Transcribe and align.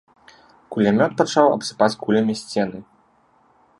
Кулямёт 0.75 1.13
пачаў 1.19 1.47
абсыпаць 1.57 1.91
кулямі 2.07 2.33
сцены. 2.41 2.79